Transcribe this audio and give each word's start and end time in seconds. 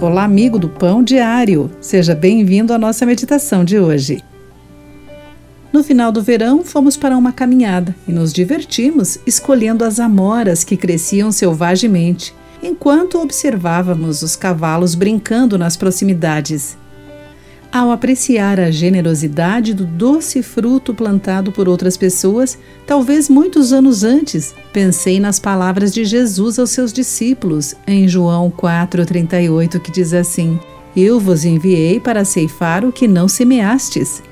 Olá, 0.00 0.22
amigo 0.22 0.60
do 0.60 0.68
Pão 0.68 1.02
Diário. 1.02 1.68
Seja 1.80 2.14
bem-vindo 2.14 2.72
à 2.72 2.78
nossa 2.78 3.04
meditação 3.04 3.64
de 3.64 3.80
hoje. 3.80 4.22
No 5.72 5.82
final 5.82 6.12
do 6.12 6.22
verão, 6.22 6.62
fomos 6.62 6.96
para 6.96 7.16
uma 7.16 7.32
caminhada 7.32 7.96
e 8.06 8.12
nos 8.12 8.32
divertimos 8.32 9.18
escolhendo 9.26 9.84
as 9.84 9.98
amoras 9.98 10.62
que 10.62 10.76
cresciam 10.76 11.32
selvagemente, 11.32 12.32
enquanto 12.62 13.18
observávamos 13.18 14.22
os 14.22 14.36
cavalos 14.36 14.94
brincando 14.94 15.58
nas 15.58 15.76
proximidades. 15.76 16.78
Ao 17.72 17.90
apreciar 17.90 18.60
a 18.60 18.70
generosidade 18.70 19.74
do 19.74 19.84
doce 19.84 20.44
fruto 20.44 20.94
plantado 20.94 21.50
por 21.50 21.68
outras 21.68 21.96
pessoas, 21.96 22.56
talvez 22.86 23.28
muitos 23.28 23.72
anos 23.72 24.04
antes, 24.04 24.54
pensei 24.78 25.18
nas 25.18 25.40
palavras 25.40 25.92
de 25.92 26.04
Jesus 26.04 26.56
aos 26.56 26.70
seus 26.70 26.92
discípulos, 26.92 27.74
em 27.84 28.06
João 28.06 28.48
4,38, 28.48 29.80
que 29.80 29.90
diz 29.90 30.14
assim: 30.14 30.56
Eu 30.94 31.18
vos 31.18 31.44
enviei 31.44 31.98
para 31.98 32.24
ceifar 32.24 32.84
o 32.84 32.92
que 32.92 33.08
não 33.08 33.26
semeastes. 33.26 34.22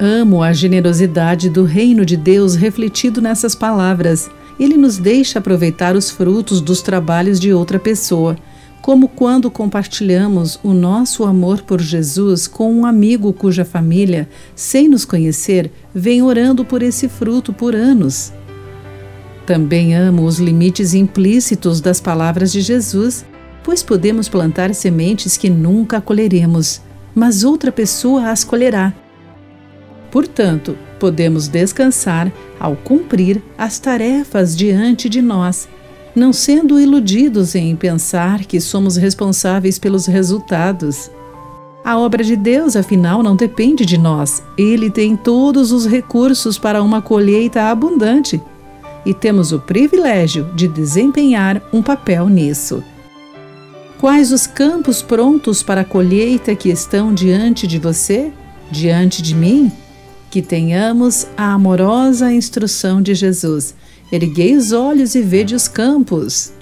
Amo 0.00 0.42
a 0.42 0.52
generosidade 0.52 1.48
do 1.48 1.62
reino 1.62 2.04
de 2.04 2.16
Deus 2.16 2.56
refletido 2.56 3.22
nessas 3.22 3.54
palavras. 3.54 4.28
Ele 4.58 4.76
nos 4.76 4.98
deixa 4.98 5.38
aproveitar 5.38 5.94
os 5.94 6.10
frutos 6.10 6.60
dos 6.60 6.82
trabalhos 6.82 7.38
de 7.38 7.52
outra 7.52 7.78
pessoa 7.78 8.36
como 8.82 9.06
quando 9.06 9.48
compartilhamos 9.48 10.58
o 10.60 10.74
nosso 10.74 11.22
amor 11.22 11.62
por 11.62 11.80
Jesus 11.80 12.48
com 12.48 12.74
um 12.74 12.84
amigo 12.84 13.32
cuja 13.32 13.64
família, 13.64 14.28
sem 14.56 14.88
nos 14.88 15.04
conhecer, 15.04 15.70
vem 15.94 16.20
orando 16.20 16.64
por 16.64 16.82
esse 16.82 17.08
fruto 17.08 17.52
por 17.52 17.76
anos. 17.76 18.32
Também 19.46 19.94
amo 19.94 20.24
os 20.24 20.38
limites 20.38 20.94
implícitos 20.94 21.80
das 21.80 22.00
palavras 22.00 22.52
de 22.52 22.60
Jesus, 22.60 23.24
pois 23.64 23.82
podemos 23.82 24.28
plantar 24.28 24.74
sementes 24.74 25.36
que 25.36 25.50
nunca 25.50 26.00
colheremos, 26.00 26.80
mas 27.14 27.44
outra 27.44 27.72
pessoa 27.72 28.30
as 28.30 28.44
colherá. 28.44 28.94
Portanto, 30.10 30.76
podemos 31.00 31.48
descansar 31.48 32.32
ao 32.60 32.76
cumprir 32.76 33.42
as 33.58 33.78
tarefas 33.78 34.56
diante 34.56 35.08
de 35.08 35.20
nós 35.20 35.68
não 36.14 36.32
sendo 36.32 36.78
iludidos 36.78 37.54
em 37.54 37.74
pensar 37.74 38.44
que 38.44 38.60
somos 38.60 38.96
responsáveis 38.96 39.78
pelos 39.78 40.06
resultados. 40.06 41.10
A 41.84 41.98
obra 41.98 42.22
de 42.22 42.36
Deus, 42.36 42.76
afinal, 42.76 43.22
não 43.22 43.34
depende 43.34 43.84
de 43.84 43.98
nós. 43.98 44.42
Ele 44.56 44.90
tem 44.90 45.16
todos 45.16 45.72
os 45.72 45.86
recursos 45.86 46.58
para 46.58 46.82
uma 46.82 47.02
colheita 47.02 47.62
abundante 47.62 48.40
e 49.04 49.12
temos 49.12 49.52
o 49.52 49.58
privilégio 49.58 50.50
de 50.54 50.68
desempenhar 50.68 51.62
um 51.72 51.82
papel 51.82 52.28
nisso. 52.28 52.82
Quais 53.98 54.32
os 54.32 54.46
campos 54.46 55.00
prontos 55.02 55.62
para 55.62 55.82
a 55.82 55.84
colheita 55.84 56.54
que 56.54 56.68
estão 56.68 57.14
diante 57.14 57.66
de 57.66 57.78
você, 57.78 58.32
diante 58.70 59.22
de 59.22 59.34
mim? 59.34 59.70
Que 60.30 60.42
tenhamos 60.42 61.26
a 61.36 61.52
amorosa 61.52 62.32
instrução 62.32 63.00
de 63.00 63.14
Jesus 63.14 63.74
Erguei 64.12 64.54
os 64.54 64.72
olhos 64.72 65.14
e 65.14 65.22
vede 65.22 65.54
os 65.54 65.66
campos. 65.66 66.52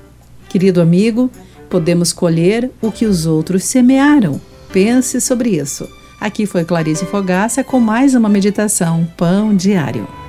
Querido 0.49 0.81
amigo, 0.81 1.29
podemos 1.69 2.13
colher 2.13 2.71
o 2.81 2.93
que 2.93 3.05
os 3.05 3.27
outros 3.27 3.65
semearam. 3.65 4.41
Pense 4.73 5.21
sobre 5.21 5.51
isso. 5.51 5.89
Aqui 6.21 6.47
foi 6.47 6.65
Clarice 6.65 7.05
Fogaça 7.07 7.65
com 7.65 7.81
mais 7.81 8.15
uma 8.15 8.29
meditação 8.29 9.05
Pão 9.17 9.57
Diário. 9.57 10.20